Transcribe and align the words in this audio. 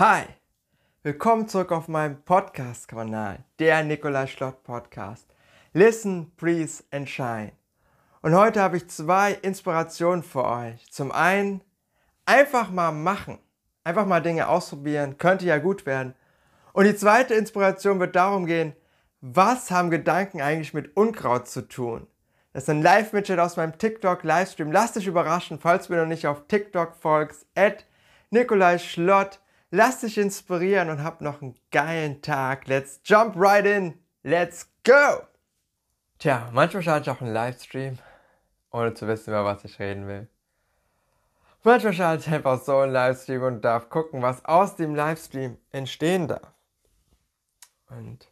Hi, 0.00 0.26
willkommen 1.02 1.48
zurück 1.48 1.72
auf 1.72 1.88
meinem 1.88 2.22
Podcast-Kanal, 2.22 3.40
der 3.58 3.82
Nikolai 3.82 4.28
Schlott 4.28 4.62
Podcast. 4.62 5.26
Listen, 5.72 6.30
Breathe 6.36 6.84
and 6.92 7.10
Shine. 7.10 7.50
Und 8.22 8.36
heute 8.36 8.62
habe 8.62 8.76
ich 8.76 8.88
zwei 8.88 9.32
Inspirationen 9.32 10.22
für 10.22 10.44
euch. 10.44 10.88
Zum 10.92 11.10
einen, 11.10 11.62
einfach 12.26 12.70
mal 12.70 12.92
machen. 12.92 13.40
Einfach 13.82 14.06
mal 14.06 14.22
Dinge 14.22 14.46
ausprobieren, 14.46 15.18
könnte 15.18 15.46
ja 15.46 15.58
gut 15.58 15.84
werden. 15.84 16.14
Und 16.72 16.84
die 16.84 16.94
zweite 16.94 17.34
Inspiration 17.34 17.98
wird 17.98 18.14
darum 18.14 18.46
gehen, 18.46 18.76
was 19.20 19.72
haben 19.72 19.90
Gedanken 19.90 20.40
eigentlich 20.40 20.74
mit 20.74 20.96
Unkraut 20.96 21.48
zu 21.48 21.62
tun? 21.62 22.06
Das 22.52 22.62
ist 22.62 22.70
ein 22.70 22.82
Live-Mitschnitt 22.82 23.40
aus 23.40 23.56
meinem 23.56 23.76
TikTok-Livestream. 23.76 24.70
Lass 24.70 24.92
dich 24.92 25.08
überraschen, 25.08 25.58
falls 25.58 25.88
du 25.88 25.94
mir 25.94 26.02
noch 26.02 26.06
nicht 26.06 26.28
auf 26.28 26.46
TikTok 26.46 26.94
folgst, 26.94 27.46
at 27.56 27.84
Nikolai 28.30 28.78
Schlott. 28.78 29.40
Lass 29.70 30.00
dich 30.00 30.16
inspirieren 30.16 30.88
und 30.88 31.02
hab 31.04 31.20
noch 31.20 31.42
einen 31.42 31.58
geilen 31.70 32.22
Tag. 32.22 32.66
Let's 32.68 33.00
jump 33.04 33.34
right 33.36 33.66
in. 33.66 33.98
Let's 34.22 34.70
go! 34.82 35.26
Tja, 36.18 36.48
manchmal 36.52 36.82
schaue 36.82 37.00
ich 37.00 37.10
auch 37.10 37.20
einen 37.20 37.32
Livestream, 37.32 37.98
ohne 38.70 38.94
zu 38.94 39.06
wissen, 39.06 39.30
über 39.30 39.44
was 39.44 39.64
ich 39.64 39.78
reden 39.78 40.08
will. 40.08 40.28
Manchmal 41.62 41.92
schaue 41.92 42.16
ich 42.16 42.28
einfach 42.28 42.62
so 42.62 42.78
einen 42.78 42.92
Livestream 42.92 43.42
und 43.42 43.60
darf 43.62 43.90
gucken, 43.90 44.22
was 44.22 44.44
aus 44.44 44.76
dem 44.76 44.94
Livestream 44.94 45.58
entstehen 45.70 46.28
darf. 46.28 46.52
Und 47.90 48.30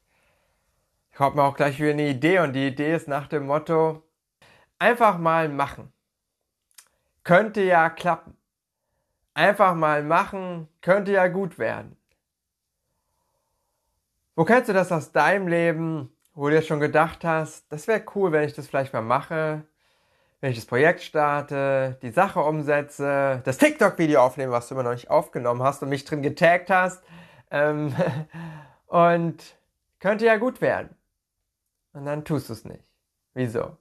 ich 1.12 1.20
habe 1.20 1.36
mir 1.36 1.42
auch 1.42 1.56
gleich 1.56 1.78
wieder 1.78 1.90
eine 1.90 2.08
Idee 2.08 2.40
und 2.40 2.54
die 2.54 2.66
Idee 2.66 2.94
ist 2.94 3.08
nach 3.08 3.28
dem 3.28 3.46
Motto, 3.46 4.02
einfach 4.78 5.18
mal 5.18 5.48
machen. 5.48 5.92
Könnte 7.24 7.62
ja 7.62 7.90
klappen. 7.90 8.35
Einfach 9.36 9.74
mal 9.74 10.02
machen, 10.02 10.66
könnte 10.80 11.12
ja 11.12 11.28
gut 11.28 11.58
werden. 11.58 11.94
Wo 14.34 14.46
kennst 14.46 14.70
du 14.70 14.72
das 14.72 14.90
aus 14.90 15.12
deinem 15.12 15.46
Leben, 15.46 16.10
wo 16.32 16.48
du 16.48 16.56
dir 16.56 16.62
schon 16.62 16.80
gedacht 16.80 17.22
hast, 17.22 17.70
das 17.70 17.86
wäre 17.86 18.02
cool, 18.14 18.32
wenn 18.32 18.44
ich 18.44 18.54
das 18.54 18.66
vielleicht 18.66 18.94
mal 18.94 19.02
mache, 19.02 19.62
wenn 20.40 20.52
ich 20.52 20.56
das 20.56 20.64
Projekt 20.64 21.02
starte, 21.02 21.98
die 22.00 22.12
Sache 22.12 22.40
umsetze, 22.40 23.42
das 23.44 23.58
TikTok-Video 23.58 24.22
aufnehme, 24.22 24.52
was 24.52 24.68
du 24.68 24.74
immer 24.74 24.84
noch 24.84 24.92
nicht 24.92 25.10
aufgenommen 25.10 25.62
hast 25.62 25.82
und 25.82 25.90
mich 25.90 26.06
drin 26.06 26.22
getaggt 26.22 26.70
hast. 26.70 27.04
Ähm, 27.50 27.94
und 28.86 29.54
könnte 30.00 30.24
ja 30.24 30.38
gut 30.38 30.62
werden. 30.62 30.96
Und 31.92 32.06
dann 32.06 32.24
tust 32.24 32.48
du 32.48 32.54
es 32.54 32.64
nicht. 32.64 32.84
Wieso? 33.34 33.76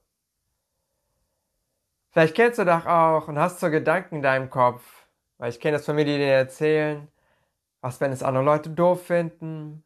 Vielleicht 2.12 2.36
kennst 2.36 2.59
du 2.59 2.66
doch 2.66 2.86
auch 2.86 3.30
und 3.30 3.40
hast 3.40 3.62
so 3.62 3.69
Gedanken 3.69 4.16
in 4.16 4.22
deinem 4.22 4.50
Kopf, 4.50 5.05
weil 5.38 5.50
ich 5.50 5.59
kenne 5.59 5.78
das 5.78 5.86
von 5.86 5.95
mir, 5.95 6.05
die 6.05 6.17
dir 6.17 6.33
erzählen, 6.33 7.08
was, 7.81 8.02
wenn 8.02 8.11
es 8.11 8.23
andere 8.23 8.44
Leute 8.44 8.69
doof 8.69 9.05
finden? 9.05 9.83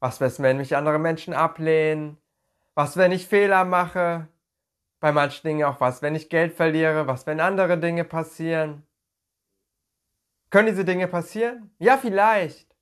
Was, 0.00 0.20
wenn 0.20 0.56
mich 0.56 0.76
andere 0.76 0.98
Menschen 0.98 1.32
ablehnen? 1.32 2.18
Was, 2.74 2.96
wenn 2.96 3.12
ich 3.12 3.26
Fehler 3.26 3.64
mache? 3.64 4.28
Bei 5.00 5.12
manchen 5.12 5.46
Dingen 5.46 5.64
auch 5.64 5.80
was, 5.80 6.02
wenn 6.02 6.14
ich 6.14 6.28
Geld 6.28 6.54
verliere? 6.54 7.06
Was, 7.06 7.26
wenn 7.26 7.40
andere 7.40 7.78
Dinge 7.78 8.04
passieren? 8.04 8.86
Können 10.50 10.68
diese 10.68 10.84
Dinge 10.84 11.08
passieren? 11.08 11.74
Ja, 11.78 11.96
vielleicht. 11.96 12.72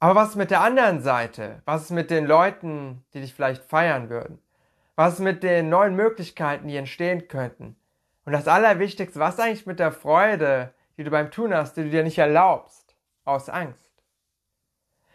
Aber 0.00 0.14
was 0.14 0.30
ist 0.30 0.36
mit 0.36 0.50
der 0.50 0.60
anderen 0.60 1.00
Seite? 1.00 1.62
Was 1.64 1.84
ist 1.84 1.90
mit 1.90 2.10
den 2.10 2.26
Leuten, 2.26 3.04
die 3.12 3.20
dich 3.20 3.34
vielleicht 3.34 3.62
feiern 3.64 4.08
würden? 4.08 4.40
Was 4.96 5.14
ist 5.14 5.20
mit 5.20 5.42
den 5.42 5.68
neuen 5.68 5.94
Möglichkeiten, 5.94 6.68
die 6.68 6.76
entstehen 6.76 7.28
könnten? 7.28 7.76
Und 8.28 8.32
das 8.32 8.46
Allerwichtigste, 8.46 9.18
was 9.18 9.40
eigentlich 9.40 9.64
mit 9.64 9.78
der 9.78 9.90
Freude, 9.90 10.74
die 10.98 11.02
du 11.02 11.10
beim 11.10 11.30
Tun 11.30 11.54
hast, 11.54 11.78
die 11.78 11.84
du 11.84 11.88
dir 11.88 12.02
nicht 12.02 12.18
erlaubst, 12.18 12.94
aus 13.24 13.48
Angst? 13.48 13.90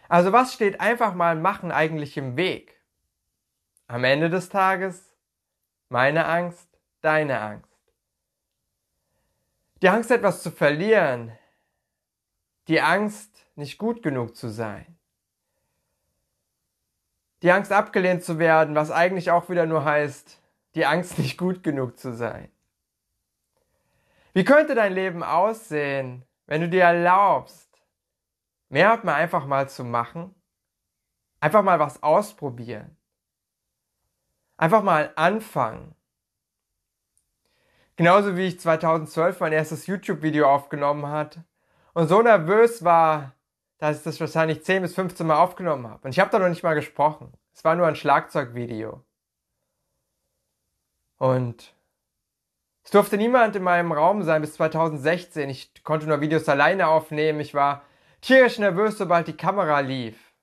Also 0.09 0.31
was 0.31 0.51
steht 0.51 0.81
einfach 0.81 1.13
mal 1.13 1.35
machen 1.35 1.71
eigentlich 1.71 2.17
im 2.17 2.37
Weg? 2.37 2.81
Am 3.85 4.03
Ende 4.03 4.31
des 4.31 4.49
Tages 4.49 5.15
meine 5.89 6.25
Angst, 6.25 6.67
deine 7.01 7.39
Angst. 7.39 7.93
Die 9.83 9.89
Angst, 9.89 10.09
etwas 10.09 10.41
zu 10.41 10.49
verlieren. 10.49 11.37
Die 12.67 12.81
Angst, 12.81 13.45
nicht 13.53 13.77
gut 13.77 14.01
genug 14.01 14.35
zu 14.35 14.49
sein. 14.49 14.97
Die 17.43 17.51
Angst, 17.51 17.71
abgelehnt 17.71 18.23
zu 18.23 18.39
werden, 18.39 18.73
was 18.73 18.89
eigentlich 18.89 19.29
auch 19.29 19.49
wieder 19.51 19.67
nur 19.67 19.85
heißt, 19.85 20.41
die 20.73 20.87
Angst, 20.87 21.19
nicht 21.19 21.37
gut 21.37 21.61
genug 21.61 21.99
zu 21.99 22.11
sein. 22.15 22.49
Wie 24.33 24.43
könnte 24.43 24.73
dein 24.75 24.93
Leben 24.93 25.23
aussehen, 25.23 26.25
wenn 26.47 26.61
du 26.61 26.69
dir 26.69 26.83
erlaubst, 26.83 27.69
mehr 28.69 28.99
mal 29.03 29.13
einfach 29.13 29.45
mal 29.45 29.69
zu 29.69 29.83
machen? 29.83 30.33
Einfach 31.39 31.61
mal 31.61 31.79
was 31.79 32.01
ausprobieren. 32.01 32.97
Einfach 34.57 34.81
mal 34.81 35.11
anfangen. 35.15 35.95
Genauso 37.95 38.35
wie 38.35 38.47
ich 38.47 38.59
2012 38.59 39.39
mein 39.39 39.53
erstes 39.53 39.85
YouTube-Video 39.85 40.49
aufgenommen 40.49 41.07
hatte 41.07 41.43
und 41.93 42.07
so 42.07 42.21
nervös 42.21 42.83
war, 42.83 43.33
dass 43.77 43.97
ich 43.97 44.03
das 44.03 44.19
wahrscheinlich 44.19 44.63
10 44.63 44.81
bis 44.81 44.95
15 44.95 45.27
Mal 45.27 45.37
aufgenommen 45.37 45.87
habe. 45.87 46.05
Und 46.05 46.11
ich 46.11 46.19
habe 46.19 46.31
da 46.31 46.39
noch 46.39 46.49
nicht 46.49 46.63
mal 46.63 46.73
gesprochen. 46.73 47.33
Es 47.53 47.63
war 47.63 47.75
nur 47.75 47.85
ein 47.85 47.95
Schlagzeugvideo. 47.95 49.03
Und 51.17 51.75
es 52.83 52.91
durfte 52.91 53.17
niemand 53.17 53.55
in 53.55 53.63
meinem 53.63 53.91
Raum 53.91 54.23
sein 54.23 54.41
bis 54.41 54.55
2016. 54.55 55.49
Ich 55.49 55.83
konnte 55.83 56.07
nur 56.07 56.21
Videos 56.21 56.47
alleine 56.49 56.87
aufnehmen. 56.87 57.39
Ich 57.39 57.53
war 57.53 57.83
tierisch 58.21 58.59
nervös, 58.59 58.97
sobald 58.97 59.27
die 59.27 59.37
Kamera 59.37 59.79
lief. 59.79 60.33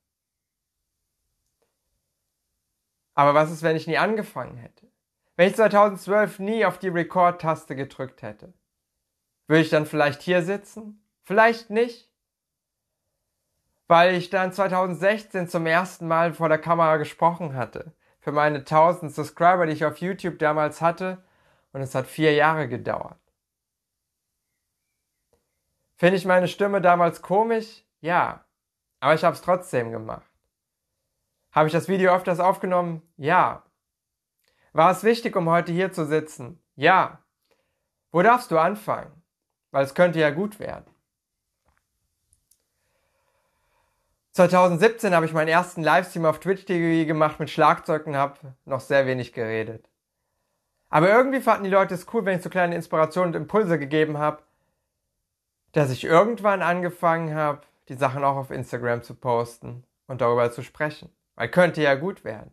Aber 3.15 3.35
was 3.35 3.51
ist, 3.51 3.63
wenn 3.63 3.77
ich 3.77 3.87
nie 3.87 3.99
angefangen 3.99 4.57
hätte? 4.57 4.91
Wenn 5.37 5.49
ich 5.49 5.57
2012 5.57 6.39
nie 6.39 6.65
auf 6.65 6.79
die 6.79 6.89
Record-Taste 6.89 7.77
gedrückt 7.77 8.23
hätte? 8.23 8.55
Würde 9.47 9.63
ich 9.63 9.71
dann 9.71 9.85
vielleicht 9.85 10.23
hier 10.23 10.43
sitzen? 10.43 11.05
Vielleicht 11.23 11.69
nicht? 11.69 12.11
Weil 13.87 14.15
ich 14.15 14.31
dann 14.31 14.53
2016 14.53 15.49
zum 15.49 15.67
ersten 15.67 16.07
Mal 16.09 16.33
vor 16.33 16.49
der 16.49 16.59
Kamera 16.59 16.97
gesprochen 16.97 17.55
hatte. 17.55 17.93
Für 18.21 18.33
meine 18.33 18.59
1000 18.59 19.13
Subscriber, 19.13 19.67
die 19.67 19.73
ich 19.73 19.85
auf 19.85 19.99
YouTube 19.99 20.39
damals 20.39 20.81
hatte 20.81 21.23
und 21.73 21.83
es 21.83 21.95
hat 21.95 22.07
vier 22.07 22.35
Jahre 22.35 22.69
gedauert. 22.69 23.21
Finde 25.97 26.17
ich 26.17 26.25
meine 26.25 26.49
Stimme 26.49 26.81
damals 26.81 27.21
komisch? 27.23 27.85
Ja, 28.01 28.45
aber 29.01 29.15
ich 29.15 29.25
habe 29.25 29.35
es 29.35 29.43
trotzdem 29.43 29.93
gemacht. 29.93 30.31
Habe 31.53 31.67
ich 31.67 31.73
das 31.73 31.89
Video 31.89 32.15
öfters 32.15 32.41
aufgenommen? 32.41 33.03
Ja. 33.17 33.65
War 34.73 34.91
es 34.93 35.03
wichtig, 35.03 35.37
um 35.37 35.51
heute 35.51 35.73
hier 35.73 35.93
zu 35.93 36.07
sitzen? 36.07 36.63
Ja. 36.77 37.23
Wo 38.13 38.23
darfst 38.23 38.51
du 38.51 38.59
anfangen? 38.59 39.23
Weil 39.73 39.85
es 39.85 39.95
könnte 39.95 40.21
ja 40.21 40.31
gut 40.31 40.59
werden. 40.59 40.91
2017 44.33 45.15
habe 45.15 45.27
ich 45.27 45.33
meinen 45.33 45.49
ersten 45.49 45.83
Livestream 45.83 46.25
auf 46.25 46.39
Twitch 46.39 46.65
TV 46.65 47.07
gemacht 47.07 47.41
mit 47.41 47.51
Schlagzeug 47.51 48.07
und 48.07 48.17
habe 48.17 48.55
noch 48.65 48.81
sehr 48.81 49.07
wenig 49.07 49.33
geredet. 49.33 49.90
Aber 50.91 51.09
irgendwie 51.09 51.41
fanden 51.41 51.65
die 51.65 51.71
Leute 51.71 51.95
es 51.95 52.07
cool, 52.13 52.25
wenn 52.25 52.37
ich 52.37 52.43
so 52.43 52.51
kleine 52.51 52.75
Inspirationen 52.75 53.35
und 53.35 53.41
Impulse 53.41 53.79
gegeben 53.79 54.19
habe, 54.19 54.43
dass 55.73 55.91
ich 55.91 56.03
irgendwann 56.05 56.63
angefangen 56.63 57.35
habe, 57.35 57.63
die 57.89 57.95
Sachen 57.95 58.25
auch 58.25 58.37
auf 58.37 58.51
Instagram 58.51 59.03
zu 59.03 59.15
posten 59.15 59.85
und 60.09 60.21
darüber 60.21 60.51
zu 60.51 60.63
sprechen. 60.63 61.13
Weil 61.37 61.49
könnte 61.49 61.81
ja 61.81 61.95
gut 61.95 62.25
werden. 62.25 62.53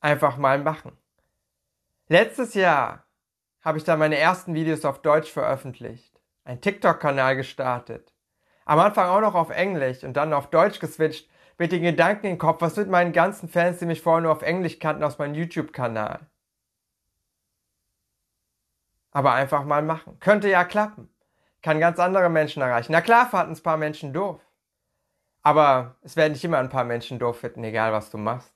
Einfach 0.00 0.36
mal 0.36 0.58
machen. 0.58 0.92
Letztes 2.08 2.54
Jahr 2.54 3.04
habe 3.62 3.78
ich 3.78 3.84
dann 3.84 3.98
meine 3.98 4.18
ersten 4.18 4.54
Videos 4.54 4.84
auf 4.84 5.00
Deutsch 5.00 5.30
veröffentlicht, 5.30 6.20
einen 6.44 6.60
TikTok-Kanal 6.60 7.36
gestartet. 7.36 8.12
Am 8.66 8.78
Anfang 8.78 9.08
auch 9.08 9.20
noch 9.20 9.34
auf 9.34 9.50
Englisch 9.50 10.04
und 10.04 10.14
dann 10.14 10.32
auf 10.32 10.50
Deutsch 10.50 10.78
geswitcht 10.78 11.28
mit 11.58 11.72
den 11.72 11.82
Gedanken 11.82 12.26
im 12.26 12.38
Kopf, 12.38 12.60
was 12.60 12.76
mit 12.76 12.88
meinen 12.88 13.12
ganzen 13.12 13.48
Fans, 13.48 13.78
die 13.78 13.86
mich 13.86 14.02
vorher 14.02 14.22
nur 14.22 14.32
auf 14.32 14.42
Englisch 14.42 14.78
kannten, 14.78 15.04
aus 15.04 15.18
meinem 15.18 15.34
YouTube-Kanal 15.34 16.20
aber 19.12 19.32
einfach 19.32 19.64
mal 19.64 19.82
machen. 19.82 20.18
Könnte 20.20 20.48
ja 20.48 20.64
klappen. 20.64 21.08
Kann 21.62 21.80
ganz 21.80 21.98
andere 21.98 22.28
Menschen 22.28 22.62
erreichen. 22.62 22.92
Na 22.92 23.00
klar 23.00 23.28
fanden 23.28 23.52
es 23.52 23.60
ein 23.60 23.64
paar 23.64 23.76
Menschen 23.76 24.12
doof. 24.12 24.40
Aber 25.42 25.96
es 26.02 26.16
werden 26.16 26.32
nicht 26.32 26.44
immer 26.44 26.58
ein 26.58 26.68
paar 26.68 26.84
Menschen 26.84 27.18
doof 27.18 27.40
finden, 27.40 27.64
egal 27.64 27.92
was 27.92 28.10
du 28.10 28.18
machst. 28.18 28.52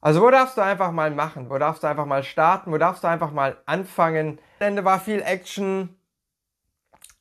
Also 0.00 0.20
wo 0.20 0.30
darfst 0.30 0.56
du 0.56 0.62
einfach 0.62 0.90
mal 0.90 1.10
machen? 1.10 1.48
Wo 1.48 1.58
darfst 1.58 1.84
du 1.84 1.86
einfach 1.86 2.06
mal 2.06 2.24
starten? 2.24 2.72
Wo 2.72 2.78
darfst 2.78 3.04
du 3.04 3.08
einfach 3.08 3.30
mal 3.30 3.56
anfangen? 3.66 4.40
Am 4.58 4.66
Ende 4.66 4.84
war 4.84 4.98
viel 4.98 5.22
Action. 5.22 5.96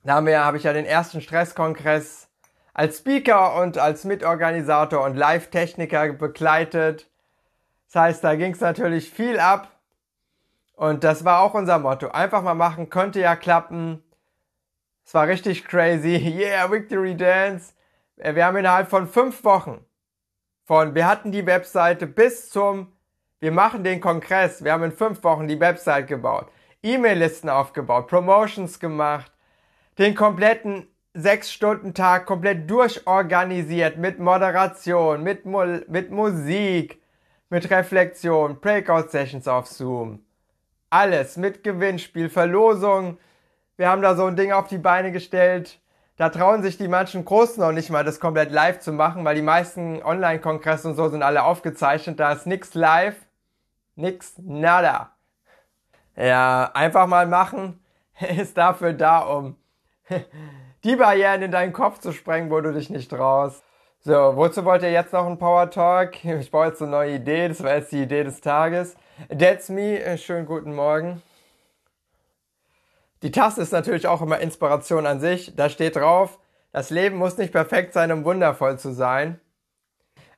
Da 0.04 0.16
habe 0.16 0.58
ich 0.58 0.64
ja 0.64 0.74
den 0.74 0.86
ersten 0.86 1.22
Stresskongress 1.22 2.28
als 2.74 2.98
Speaker 2.98 3.62
und 3.62 3.78
als 3.78 4.04
Mitorganisator 4.04 5.04
und 5.04 5.16
Live-Techniker 5.16 6.14
begleitet. 6.14 7.08
Das 7.86 8.02
heißt, 8.02 8.24
da 8.24 8.36
ging 8.36 8.54
es 8.54 8.62
natürlich 8.62 9.12
viel 9.12 9.40
ab. 9.40 9.70
Und 10.82 11.04
das 11.04 11.24
war 11.24 11.42
auch 11.42 11.54
unser 11.54 11.78
Motto. 11.78 12.08
Einfach 12.08 12.42
mal 12.42 12.56
machen, 12.56 12.90
könnte 12.90 13.20
ja 13.20 13.36
klappen. 13.36 14.02
Es 15.06 15.14
war 15.14 15.28
richtig 15.28 15.66
crazy. 15.66 16.18
Yeah, 16.40 16.72
Victory 16.72 17.16
Dance. 17.16 17.74
Äh, 18.16 18.34
wir 18.34 18.48
haben 18.48 18.58
innerhalb 18.58 18.90
von 18.90 19.08
fünf 19.08 19.44
Wochen 19.44 19.86
von, 20.64 20.96
wir 20.96 21.06
hatten 21.06 21.32
die 21.32 21.46
Webseite 21.46 22.08
bis 22.08 22.50
zum, 22.50 22.92
wir 23.40 23.52
machen 23.52 23.84
den 23.84 24.02
Kongress. 24.02 24.64
Wir 24.64 24.72
haben 24.72 24.82
in 24.82 24.92
fünf 24.92 25.24
Wochen 25.24 25.48
die 25.48 25.60
Website 25.60 26.08
gebaut, 26.08 26.48
E-Mail-Listen 26.82 27.50
aufgebaut, 27.50 28.08
Promotions 28.08 28.80
gemacht, 28.80 29.32
den 30.00 30.16
kompletten 30.16 30.88
sechs 31.14 31.54
Stunden 31.54 31.94
Tag 31.94 32.26
komplett 32.26 32.68
durchorganisiert 32.68 33.98
mit 33.98 34.18
Moderation, 34.18 35.22
mit, 35.22 35.46
Mu 35.46 35.82
mit 35.88 36.10
Musik, 36.10 37.00
mit 37.52 37.70
Reflexion, 37.70 38.60
Breakout-Sessions 38.60 39.48
auf 39.48 39.68
Zoom. 39.68 40.26
Alles 40.92 41.38
mit 41.38 41.64
Gewinnspiel, 41.64 42.30
Verlosung. 42.30 43.18
Wir 43.78 43.90
haben 43.90 44.02
da 44.02 44.14
so 44.14 44.26
ein 44.26 44.36
Ding 44.36 44.52
auf 44.52 44.68
die 44.68 44.78
Beine 44.78 45.14
gestellt. 45.14 45.80
Da 46.18 46.28
trauen 46.28 46.62
sich 46.62 46.78
die 46.78 46.90
manchen 46.90 47.24
Großen 47.24 47.64
noch 47.64 47.72
nicht 47.72 47.90
mal, 47.90 48.04
das 48.04 48.20
komplett 48.20 48.52
live 48.52 48.80
zu 48.80 48.92
machen, 48.92 49.24
weil 49.24 49.36
die 49.36 49.42
meisten 49.42 50.04
Online-Kongresse 50.04 50.90
und 50.90 50.96
so 50.96 51.08
sind 51.08 51.24
alle 51.24 51.44
aufgezeichnet. 51.44 52.20
Da 52.20 52.34
ist 52.34 52.46
nix 52.46 52.74
live, 52.74 53.16
nix, 53.96 54.34
nada. 54.38 55.12
Ja, 56.18 56.70
einfach 56.74 57.08
mal 57.08 57.26
machen 57.26 57.80
ist 58.38 58.58
dafür 58.58 58.92
da, 58.92 59.20
um 59.20 59.56
die 60.84 60.98
Barrieren 60.98 61.42
in 61.42 61.52
deinen 61.52 61.72
Kopf 61.72 62.00
zu 62.00 62.12
sprengen, 62.12 62.52
wo 62.52 62.60
du 62.60 62.74
dich 62.74 62.90
nicht 62.90 63.10
traust. 63.10 63.64
So, 64.02 64.36
wozu 64.36 64.66
wollt 64.66 64.84
ihr 64.84 64.92
jetzt 64.92 65.14
noch 65.14 65.26
einen 65.26 65.38
Power 65.38 65.70
Talk? 65.70 66.26
Ich 66.26 66.52
brauche 66.52 66.68
jetzt 66.68 66.82
eine 66.82 66.92
neue 66.92 67.16
Idee, 67.16 67.48
das 67.48 67.64
war 67.64 67.76
jetzt 67.76 67.94
die 67.94 68.04
Idee 68.04 68.26
des 68.26 68.42
Tages. 68.42 68.98
That's 69.30 69.70
me, 69.70 70.00
äh, 70.00 70.18
schönen 70.18 70.46
guten 70.46 70.74
Morgen. 70.74 71.22
Die 73.22 73.32
Tasse 73.32 73.62
ist 73.62 73.72
natürlich 73.72 74.08
auch 74.08 74.22
immer 74.22 74.40
Inspiration 74.40 75.06
an 75.06 75.20
sich. 75.20 75.56
Da 75.56 75.70
steht 75.70 75.96
drauf, 75.96 76.40
das 76.72 76.90
Leben 76.90 77.18
muss 77.18 77.38
nicht 77.38 77.52
perfekt 77.52 77.94
sein, 77.94 78.12
um 78.12 78.26
wundervoll 78.26 78.80
zu 78.80 78.94
sein. 78.94 79.40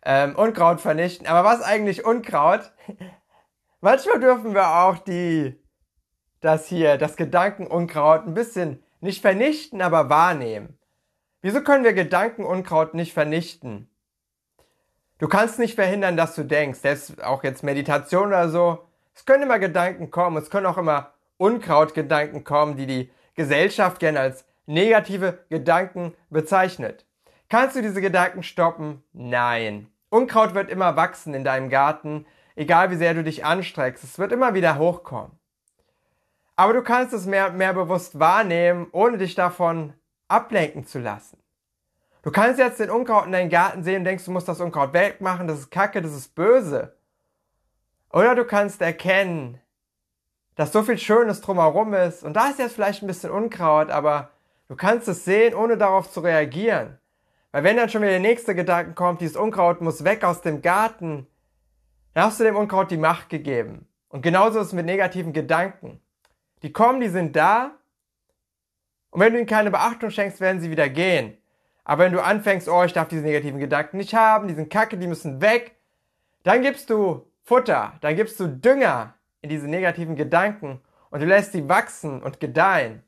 Ähm, 0.03 0.35
Unkraut 0.35 0.81
vernichten. 0.81 1.27
Aber 1.27 1.47
was 1.47 1.61
eigentlich 1.61 2.03
Unkraut? 2.03 2.73
Manchmal 3.81 4.19
dürfen 4.19 4.53
wir 4.53 4.67
auch 4.67 4.97
die, 4.97 5.61
das 6.41 6.67
hier, 6.67 6.97
das 6.97 7.15
Gedankenunkraut 7.15 8.25
ein 8.25 8.33
bisschen 8.33 8.83
nicht 8.99 9.21
vernichten, 9.21 9.81
aber 9.81 10.09
wahrnehmen. 10.09 10.77
Wieso 11.41 11.61
können 11.61 11.83
wir 11.83 11.93
Gedankenunkraut 11.93 12.95
nicht 12.95 13.13
vernichten? 13.13 13.89
Du 15.23 15.29
kannst 15.29 15.57
nicht 15.57 15.75
verhindern, 15.75 16.17
dass 16.17 16.35
du 16.35 16.43
denkst, 16.43 16.79
selbst 16.79 17.23
auch 17.23 17.45
jetzt 17.45 17.63
Meditation 17.63 18.27
oder 18.27 18.49
so. 18.49 18.79
Es 19.15 19.23
können 19.23 19.43
immer 19.43 19.57
Gedanken 19.57 20.11
kommen, 20.11 20.35
es 20.35 20.49
können 20.49 20.65
auch 20.65 20.77
immer 20.77 21.13
Unkrautgedanken 21.37 22.43
kommen, 22.43 22.75
die 22.75 22.85
die 22.85 23.09
Gesellschaft 23.33 24.01
gerne 24.01 24.19
als 24.19 24.43
negative 24.65 25.39
Gedanken 25.47 26.13
bezeichnet. 26.29 27.05
Kannst 27.47 27.77
du 27.77 27.81
diese 27.81 28.01
Gedanken 28.01 28.43
stoppen? 28.43 29.01
Nein. 29.13 29.87
Unkraut 30.09 30.55
wird 30.55 30.69
immer 30.69 30.97
wachsen 30.97 31.33
in 31.33 31.45
deinem 31.45 31.69
Garten, 31.69 32.25
egal 32.57 32.91
wie 32.91 32.97
sehr 32.97 33.13
du 33.13 33.23
dich 33.23 33.45
anstreckst. 33.45 34.03
Es 34.03 34.19
wird 34.19 34.33
immer 34.33 34.55
wieder 34.55 34.77
hochkommen. 34.77 35.31
Aber 36.57 36.73
du 36.73 36.81
kannst 36.81 37.13
es 37.13 37.25
mehr, 37.25 37.49
mehr 37.53 37.73
bewusst 37.73 38.19
wahrnehmen, 38.19 38.87
ohne 38.91 39.17
dich 39.17 39.35
davon 39.35 39.93
ablenken 40.27 40.85
zu 40.85 40.99
lassen. 40.99 41.37
Du 42.23 42.31
kannst 42.31 42.57
jetzt 42.57 42.79
den 42.79 42.89
Unkraut 42.89 43.25
in 43.25 43.33
deinem 43.33 43.49
Garten 43.49 43.83
sehen 43.83 43.99
und 43.99 44.05
denkst, 44.05 44.23
du 44.23 44.31
musst 44.31 44.47
das 44.47 44.61
Unkraut 44.61 44.93
wegmachen, 44.93 45.45
das 45.45 45.59
ist 45.59 45.71
kacke, 45.71 46.01
das 46.01 46.13
ist 46.13 46.33
böse. 46.33 46.95
Oder 48.11 48.33
du 48.33 48.45
kannst 48.45 48.81
erkennen, 48.81 49.59
dass 50.55 50.71
so 50.71 50.83
viel 50.83 50.97
Schönes 50.97 51.41
drumherum 51.41 51.93
ist 51.93 52.23
und 52.23 52.33
da 52.33 52.47
ist 52.47 52.59
jetzt 52.59 52.75
vielleicht 52.75 53.03
ein 53.03 53.07
bisschen 53.07 53.29
Unkraut, 53.29 53.89
aber 53.89 54.31
du 54.69 54.75
kannst 54.77 55.09
es 55.09 55.25
sehen, 55.25 55.53
ohne 55.53 55.77
darauf 55.77 56.09
zu 56.09 56.21
reagieren. 56.21 56.97
Weil 57.51 57.65
wenn 57.65 57.75
dann 57.75 57.89
schon 57.89 58.01
wieder 58.01 58.11
der 58.11 58.19
nächste 58.21 58.55
Gedanke 58.55 58.93
kommt, 58.93 59.19
dieses 59.19 59.35
Unkraut 59.35 59.81
muss 59.81 60.05
weg 60.05 60.23
aus 60.23 60.41
dem 60.41 60.61
Garten, 60.61 61.27
dann 62.13 62.23
hast 62.23 62.39
du 62.39 62.45
dem 62.45 62.55
Unkraut 62.55 62.89
die 62.89 62.97
Macht 62.97 63.27
gegeben. 63.29 63.85
Und 64.07 64.21
genauso 64.21 64.59
ist 64.59 64.67
es 64.67 64.73
mit 64.73 64.85
negativen 64.85 65.33
Gedanken. 65.33 65.99
Die 66.61 66.71
kommen, 66.71 67.01
die 67.01 67.09
sind 67.09 67.35
da. 67.35 67.71
Und 69.09 69.19
wenn 69.19 69.33
du 69.33 69.39
ihnen 69.39 69.47
keine 69.47 69.71
Beachtung 69.71 70.09
schenkst, 70.09 70.39
werden 70.39 70.61
sie 70.61 70.71
wieder 70.71 70.87
gehen. 70.87 71.37
Aber 71.83 72.03
wenn 72.03 72.13
du 72.13 72.23
anfängst, 72.23 72.69
oh, 72.69 72.83
ich 72.83 72.93
darf 72.93 73.07
diese 73.07 73.23
negativen 73.23 73.59
Gedanken 73.59 73.97
nicht 73.97 74.13
haben, 74.13 74.47
die 74.47 74.53
sind 74.53 74.71
kacke, 74.71 74.97
die 74.97 75.07
müssen 75.07 75.41
weg, 75.41 75.75
dann 76.43 76.61
gibst 76.61 76.89
du 76.89 77.25
Futter, 77.43 77.93
dann 78.01 78.15
gibst 78.15 78.39
du 78.39 78.47
Dünger 78.47 79.15
in 79.41 79.49
diese 79.49 79.67
negativen 79.67 80.15
Gedanken 80.15 80.81
und 81.09 81.21
du 81.21 81.25
lässt 81.25 81.51
sie 81.51 81.67
wachsen 81.67 82.23
und 82.23 82.39
gedeihen. 82.39 83.03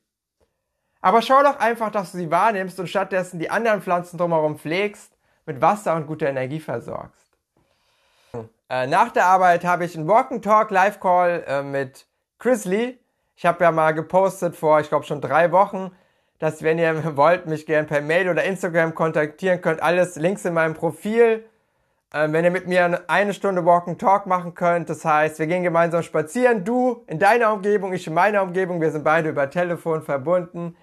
Aber 1.01 1.22
schau 1.22 1.42
doch 1.44 1.60
einfach, 1.60 1.92
dass 1.92 2.12
du 2.12 2.18
sie 2.18 2.31
wahrnimmst 2.31 2.80
und 2.80 2.88
stattdessen 2.88 3.39
die 3.39 3.50
anderen 3.50 3.81
Pflanzen 3.81 4.18
drumherum 4.18 4.57
pflegst, 4.57 5.16
mit 5.45 5.62
Wasser 5.62 5.95
und 5.95 6.07
guter 6.07 6.27
Energie 6.27 6.60
versorgst. 6.60 7.38
Äh, 8.69 8.88
nach 8.88 9.12
der 9.12 9.25
Arbeit 9.25 9.63
habe 9.63 9.86
ich 9.86 9.95
einen 9.95 10.07
Walk 10.07 10.31
and 10.31 10.44
Talk 10.44 10.72
Live 10.72 11.00
Call 11.00 11.44
äh, 11.48 11.62
mit 11.62 12.07
Chris 12.39 12.66
Lee. 12.66 12.98
Ich 13.36 13.45
habe 13.45 13.63
ja 13.63 13.72
mal 13.72 13.94
gepostet 13.94 14.56
vor, 14.56 14.80
ich 14.80 14.89
glaube 14.89 15.06
schon 15.06 15.22
drei 15.22 15.51
Wochen, 15.51 15.92
dass 16.40 16.64
wenn 16.64 16.78
ihr 16.80 17.16
wollt, 17.18 17.48
mich 17.48 17.66
gerne 17.66 17.88
per 17.88 18.02
Mail 18.02 18.30
oder 18.30 18.44
Instagram 18.44 18.96
kontaktieren 18.96 19.62
könnt, 19.62 19.82
alles 19.82 20.16
Links 20.16 20.46
in 20.46 20.54
meinem 20.54 20.74
Profil. 20.74 21.46
Ähm, 22.14 22.34
wenn 22.34 22.46
ihr 22.46 22.52
mit 22.52 22.68
mir 22.68 23.04
eine 23.10 23.34
Stunde 23.34 23.66
Walk 23.66 23.88
and 23.88 24.00
Talk 24.00 24.26
machen 24.26 24.54
könnt, 24.54 24.90
das 24.90 25.04
heißt, 25.04 25.40
wir 25.40 25.48
gehen 25.48 25.64
gemeinsam 25.64 26.04
spazieren, 26.04 26.64
du 26.64 27.04
in 27.08 27.20
deiner 27.20 27.52
Umgebung, 27.52 27.94
ich 27.94 28.08
in 28.08 28.14
meiner 28.14 28.42
Umgebung, 28.42 28.80
wir 28.80 28.92
sind 28.92 29.04
beide 29.04 29.30
über 29.30 29.50
Telefon 29.50 30.02
verbunden. 30.02 30.76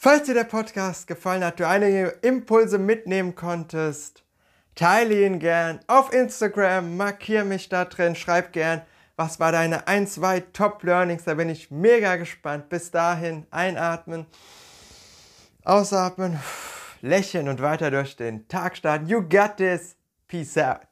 Falls 0.00 0.22
dir 0.22 0.34
der 0.34 0.44
Podcast 0.44 1.08
gefallen 1.08 1.44
hat, 1.44 1.58
du 1.58 1.66
einige 1.66 2.14
Impulse 2.22 2.78
mitnehmen 2.78 3.34
konntest, 3.34 4.22
teile 4.76 5.26
ihn 5.26 5.40
gern 5.40 5.80
auf 5.88 6.12
Instagram, 6.12 6.96
markiere 6.96 7.44
mich 7.44 7.68
da 7.68 7.84
drin, 7.84 8.14
schreib 8.14 8.52
gern, 8.52 8.82
was 9.18 9.40
war 9.40 9.50
deine 9.50 9.88
1, 9.88 10.14
2 10.14 10.40
Top 10.52 10.84
Learnings? 10.84 11.24
Da 11.24 11.34
bin 11.34 11.48
ich 11.48 11.72
mega 11.72 12.14
gespannt. 12.16 12.68
Bis 12.68 12.92
dahin 12.92 13.46
einatmen, 13.50 14.26
ausatmen, 15.64 16.38
lächeln 17.02 17.48
und 17.48 17.60
weiter 17.60 17.90
durch 17.90 18.14
den 18.14 18.46
Tag 18.46 18.76
starten. 18.76 19.08
You 19.08 19.20
got 19.20 19.56
this. 19.56 19.96
Peace 20.28 20.56
out. 20.56 20.87